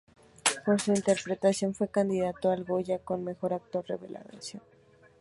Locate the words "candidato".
1.91-2.49